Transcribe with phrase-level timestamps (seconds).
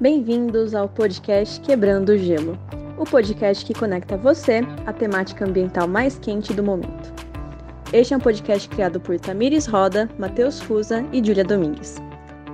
[0.00, 2.56] Bem-vindos ao podcast Quebrando o Gelo,
[2.96, 7.12] o podcast que conecta você à temática ambiental mais quente do momento.
[7.92, 11.96] Este é um podcast criado por Tamires Roda, Matheus Fusa e Júlia Domingues.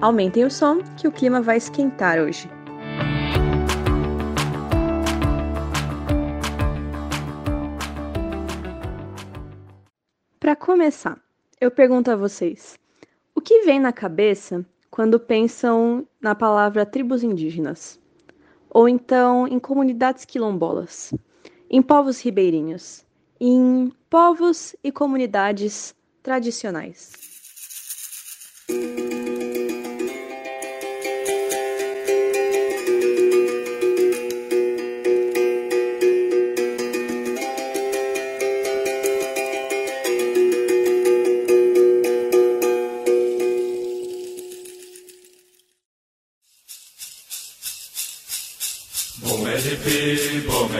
[0.00, 2.48] Aumentem o som que o clima vai esquentar hoje.
[10.40, 11.20] Para começar,
[11.60, 12.78] eu pergunto a vocês:
[13.34, 17.98] o que vem na cabeça quando pensam na palavra tribos indígenas?
[18.70, 21.12] Ou então em comunidades quilombolas,
[21.68, 23.04] em povos ribeirinhos,
[23.40, 27.10] em povos e comunidades tradicionais?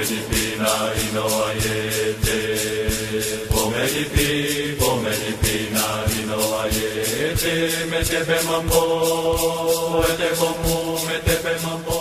[0.05, 0.73] pomelipi na
[1.05, 2.39] inoajete.
[3.49, 4.29] Pomelipi,
[4.79, 5.87] pomelipi na
[6.21, 7.55] inoajete.
[7.91, 8.83] Me tebe mambo,
[11.07, 11.94] me tebe mambo.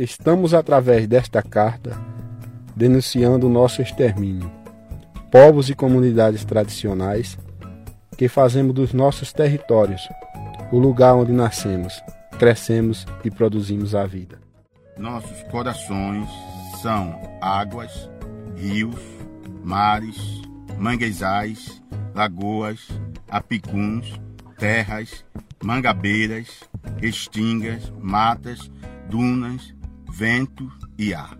[0.00, 2.00] Estamos, através desta carta,
[2.76, 4.48] denunciando o nosso extermínio.
[5.28, 7.36] Povos e comunidades tradicionais
[8.16, 10.08] que fazemos dos nossos territórios
[10.70, 12.00] o lugar onde nascemos,
[12.38, 14.38] crescemos e produzimos a vida.
[14.96, 16.28] Nossos corações
[16.80, 18.08] são águas,
[18.56, 19.00] rios,
[19.64, 20.16] mares,
[20.78, 21.82] manguezais,
[22.14, 22.86] lagoas,
[23.28, 24.12] apicuns,
[24.58, 25.24] terras,
[25.60, 26.62] mangabeiras,
[27.00, 28.70] restingas, matas,
[29.10, 29.76] dunas,
[30.18, 30.68] vento
[30.98, 31.38] e ar.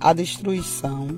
[0.00, 1.08] a destruição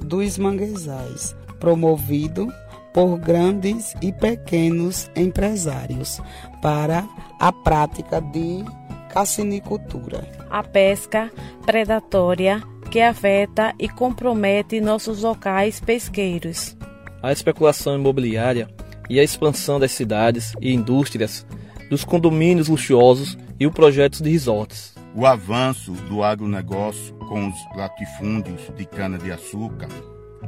[0.00, 2.52] dos manguezais, promovido
[2.92, 6.20] por grandes e pequenos empresários
[6.60, 7.08] para
[7.38, 8.64] a prática de
[9.10, 10.28] cassinicultura.
[10.50, 11.30] a pesca
[11.64, 12.60] predatória
[12.90, 16.76] que afeta e compromete nossos locais pesqueiros.
[17.22, 18.68] a especulação imobiliária
[19.08, 21.46] e a expansão das cidades e indústrias,
[21.88, 24.92] dos condomínios luxuosos e os projetos de resorts.
[25.14, 29.88] O avanço do agronegócio com os latifúndios de cana-de-açúcar,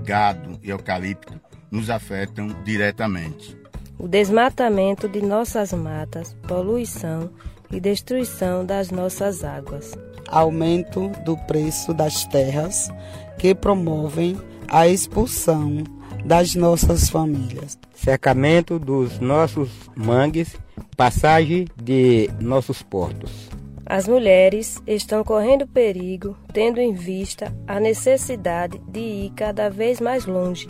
[0.02, 3.56] gado e eucalipto nos afetam diretamente.
[3.96, 7.30] O desmatamento de nossas matas, poluição
[7.70, 9.96] e destruição das nossas águas.
[10.26, 12.90] Aumento do preço das terras
[13.38, 14.36] que promovem
[14.66, 15.84] a expulsão
[16.24, 17.78] das nossas famílias.
[18.04, 20.56] Cercamento dos nossos mangues,
[20.94, 23.48] passagem de nossos portos.
[23.86, 30.26] As mulheres estão correndo perigo, tendo em vista a necessidade de ir cada vez mais
[30.26, 30.68] longe,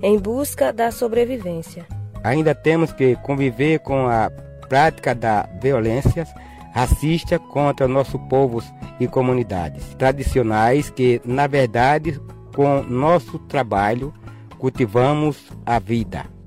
[0.00, 1.84] em busca da sobrevivência.
[2.22, 4.30] Ainda temos que conviver com a
[4.68, 6.26] prática da violência
[6.72, 8.64] racista contra nossos povos
[9.00, 12.20] e comunidades tradicionais que, na verdade,
[12.54, 14.14] com nosso trabalho,
[14.58, 16.37] cultivamos a vida.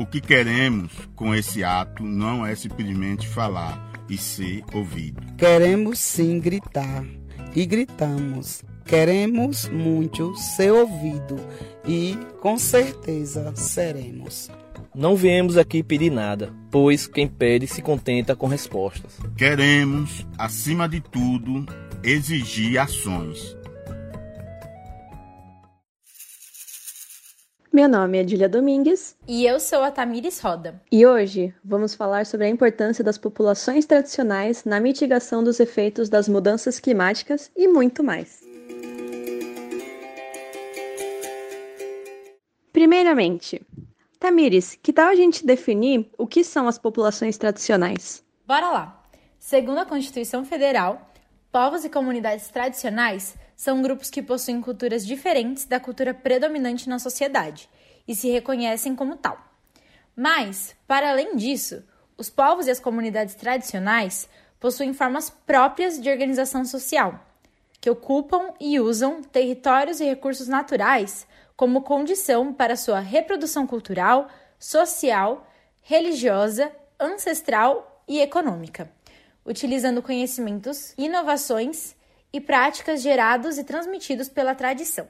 [0.00, 5.20] O que queremos com esse ato não é simplesmente falar e ser ouvido.
[5.36, 7.04] Queremos sim gritar
[7.52, 8.62] e gritamos.
[8.84, 11.36] Queremos muito ser ouvido
[11.84, 14.48] e com certeza seremos.
[14.94, 19.18] Não viemos aqui pedir nada, pois quem pede se contenta com respostas.
[19.36, 21.66] Queremos, acima de tudo,
[22.04, 23.57] exigir ações.
[27.78, 30.82] Meu nome é Julia Domingues E eu sou a Tamires Roda.
[30.90, 36.28] e hoje vamos falar sobre a importância das populações tradicionais na mitigação dos efeitos das
[36.28, 38.42] mudanças climáticas e muito mais.
[42.72, 43.64] Primeiramente,
[44.18, 48.24] Tamires, que tal a gente definir o que são as populações tradicionais?
[48.44, 49.04] Bora lá!
[49.38, 51.12] Segundo a Constituição Federal,
[51.52, 57.68] povos e comunidades tradicionais são grupos que possuem culturas diferentes da cultura predominante na sociedade
[58.06, 59.36] e se reconhecem como tal.
[60.14, 61.82] Mas, para além disso,
[62.16, 64.28] os povos e as comunidades tradicionais
[64.60, 67.20] possuem formas próprias de organização social,
[67.80, 71.26] que ocupam e usam territórios e recursos naturais
[71.56, 75.50] como condição para sua reprodução cultural, social,
[75.82, 78.88] religiosa, ancestral e econômica,
[79.44, 81.97] utilizando conhecimentos, inovações
[82.32, 85.06] e práticas gerados e transmitidos pela tradição.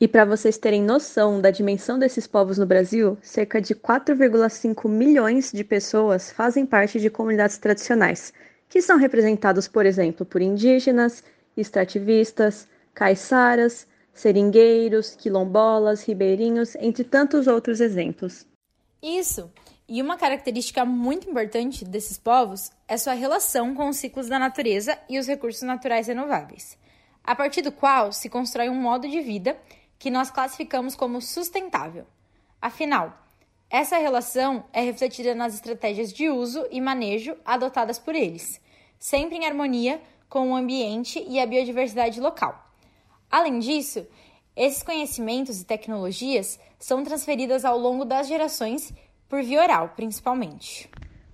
[0.00, 5.52] E para vocês terem noção da dimensão desses povos no Brasil, cerca de 4,5 milhões
[5.52, 8.32] de pessoas fazem parte de comunidades tradicionais,
[8.68, 11.22] que são representados, por exemplo, por indígenas,
[11.56, 18.46] extrativistas, caiçaras, seringueiros, quilombolas, ribeirinhos, entre tantos outros exemplos.
[19.02, 19.52] Isso!
[19.88, 24.96] E uma característica muito importante desses povos é sua relação com os ciclos da natureza
[25.08, 26.78] e os recursos naturais renováveis,
[27.24, 29.60] a partir do qual se constrói um modo de vida
[29.98, 32.06] que nós classificamos como sustentável.
[32.60, 33.12] Afinal,
[33.68, 38.60] essa relação é refletida nas estratégias de uso e manejo adotadas por eles,
[39.00, 42.70] sempre em harmonia com o ambiente e a biodiversidade local.
[43.28, 44.06] Além disso,
[44.56, 48.92] esses conhecimentos e tecnologias são transferidas ao longo das gerações
[49.28, 50.90] por via oral, principalmente.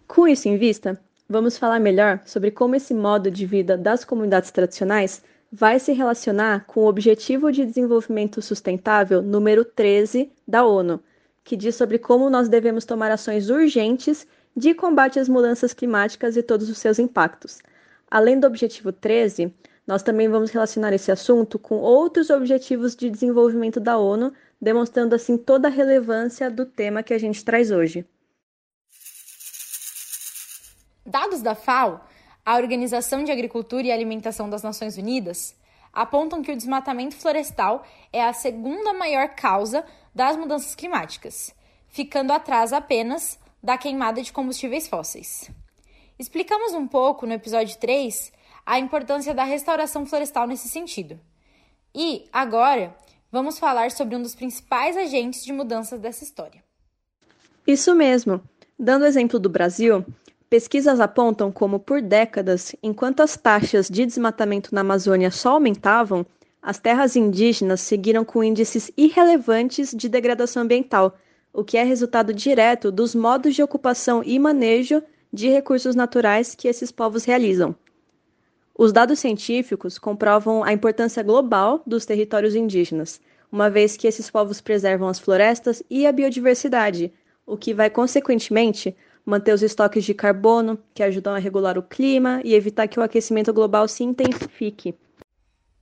[0.06, 4.50] Com isso em vista, vamos falar melhor sobre como esse modo de vida das comunidades
[4.50, 11.00] tradicionais vai se relacionar com o Objetivo de Desenvolvimento Sustentável número 13 da ONU,
[11.42, 16.42] que diz sobre como nós devemos tomar ações urgentes de combate às mudanças climáticas e
[16.42, 17.58] todos os seus impactos.
[18.10, 19.52] Além do Objetivo 13,
[19.88, 25.38] nós também vamos relacionar esse assunto com outros objetivos de desenvolvimento da ONU, demonstrando assim
[25.38, 28.06] toda a relevância do tema que a gente traz hoje.
[31.06, 32.04] Dados da FAO,
[32.44, 35.56] a Organização de Agricultura e Alimentação das Nações Unidas,
[35.90, 37.82] apontam que o desmatamento florestal
[38.12, 41.54] é a segunda maior causa das mudanças climáticas,
[41.86, 45.50] ficando atrás apenas da queimada de combustíveis fósseis.
[46.18, 48.36] Explicamos um pouco no episódio 3
[48.68, 51.18] a importância da restauração florestal nesse sentido.
[51.94, 52.94] E, agora,
[53.32, 56.62] vamos falar sobre um dos principais agentes de mudanças dessa história.
[57.66, 58.42] Isso mesmo.
[58.78, 60.04] Dando exemplo do Brasil,
[60.50, 66.26] pesquisas apontam como, por décadas, enquanto as taxas de desmatamento na Amazônia só aumentavam,
[66.60, 71.16] as terras indígenas seguiram com índices irrelevantes de degradação ambiental,
[71.54, 76.68] o que é resultado direto dos modos de ocupação e manejo de recursos naturais que
[76.68, 77.74] esses povos realizam.
[78.80, 83.20] Os dados científicos comprovam a importância global dos territórios indígenas,
[83.50, 87.12] uma vez que esses povos preservam as florestas e a biodiversidade,
[87.44, 88.96] o que vai, consequentemente,
[89.26, 93.02] manter os estoques de carbono, que ajudam a regular o clima e evitar que o
[93.02, 94.94] aquecimento global se intensifique.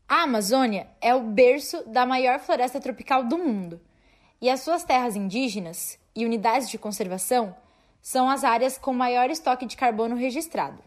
[0.09, 3.79] A Amazônia é o berço da maior floresta tropical do mundo,
[4.41, 7.55] e as suas terras indígenas e unidades de conservação
[8.01, 10.83] são as áreas com maior estoque de carbono registrado.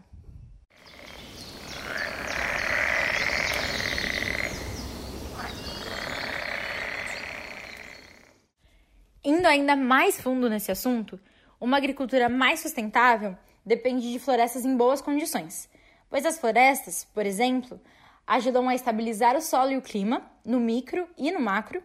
[9.50, 11.20] Ainda mais fundo nesse assunto,
[11.60, 15.68] uma agricultura mais sustentável depende de florestas em boas condições,
[16.08, 17.80] pois as florestas, por exemplo,
[18.26, 21.82] ajudam a estabilizar o solo e o clima, no micro e no macro,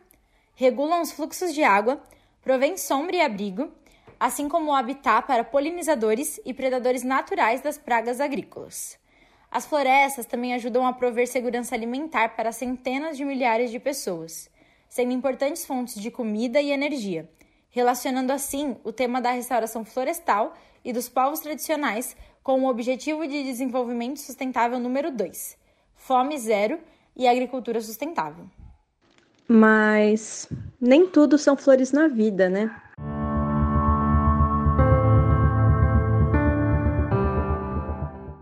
[0.55, 2.01] regulam os fluxos de água,
[2.41, 3.69] provêm sombra e abrigo,
[4.19, 8.97] assim como o habitat para polinizadores e predadores naturais das pragas agrícolas.
[9.51, 14.49] As florestas também ajudam a prover segurança alimentar para centenas de milhares de pessoas
[14.95, 17.29] sendo importantes fontes de comida e energia,
[17.75, 23.43] relacionando assim o tema da restauração florestal e dos povos tradicionais com o Objetivo de
[23.43, 25.57] Desenvolvimento Sustentável número 2,
[25.93, 26.79] Fome Zero
[27.13, 28.45] e Agricultura Sustentável.
[29.45, 30.47] Mas
[30.79, 32.73] nem tudo são flores na vida, né?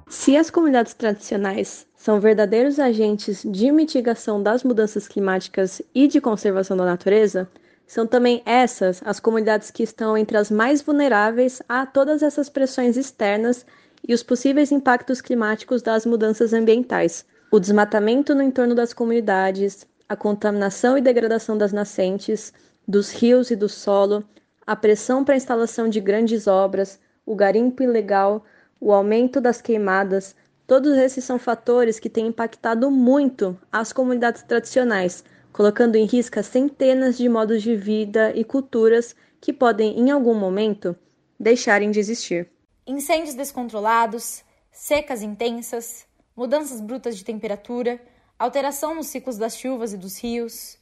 [0.07, 6.77] Se as comunidades tradicionais são verdadeiros agentes de mitigação das mudanças climáticas e de conservação
[6.77, 7.49] da natureza,
[7.87, 12.97] são também essas as comunidades que estão entre as mais vulneráveis a todas essas pressões
[12.97, 13.65] externas
[14.07, 17.25] e os possíveis impactos climáticos das mudanças ambientais.
[17.51, 22.51] O desmatamento no entorno das comunidades, a contaminação e degradação das nascentes,
[22.87, 24.23] dos rios e do solo,
[24.65, 28.43] a pressão para a instalação de grandes obras, o garimpo ilegal,
[28.79, 30.35] o aumento das queimadas,
[30.67, 35.23] todos esses são fatores que têm impactado muito as comunidades tradicionais,
[35.53, 40.95] colocando em risco centenas de modos de vida e culturas que podem, em algum momento,
[41.39, 42.49] deixarem de existir.
[42.87, 48.01] Incêndios descontrolados, secas intensas, mudanças brutas de temperatura,
[48.37, 50.77] alteração nos ciclos das chuvas e dos rios.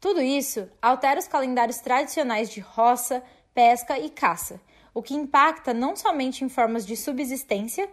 [0.00, 3.22] Tudo isso altera os calendários tradicionais de roça,
[3.54, 4.60] pesca e caça,
[4.92, 7.88] o que impacta não somente em formas de subsistência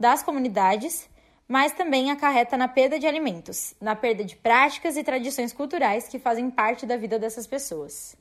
[0.00, 1.08] das comunidades,
[1.48, 6.18] mas também acarreta na perda de alimentos, na perda de práticas e tradições culturais que
[6.18, 8.14] fazem parte da vida dessas pessoas.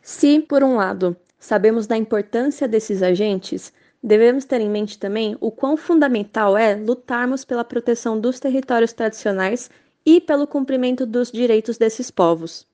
[0.00, 5.50] Se, por um lado, sabemos da importância desses agentes, devemos ter em mente também o
[5.50, 9.68] quão fundamental é lutarmos pela proteção dos territórios tradicionais
[10.04, 12.64] e pelo cumprimento dos direitos desses povos.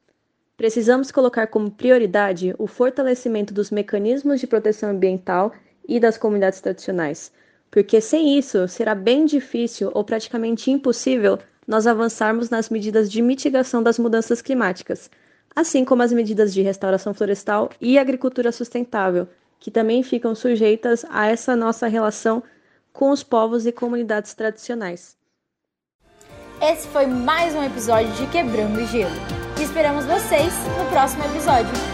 [0.57, 5.53] Precisamos colocar como prioridade o fortalecimento dos mecanismos de proteção ambiental
[5.89, 7.33] e das comunidades tradicionais,
[7.71, 13.83] porque sem isso será bem difícil ou praticamente impossível nós avançarmos nas medidas de mitigação
[13.83, 15.11] das mudanças climáticas,
[15.55, 19.29] assim como as medidas de restauração florestal e agricultura sustentável,
[19.59, 22.43] que também ficam sujeitas a essa nossa relação
[22.93, 25.17] com os povos e comunidades tradicionais.
[26.61, 29.42] Esse foi mais um episódio de Quebrando o Gelo.
[29.63, 31.92] E esperamos vocês no próximo episódio.